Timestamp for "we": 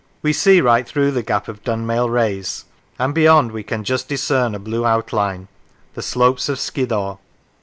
0.23-0.33, 3.51-3.61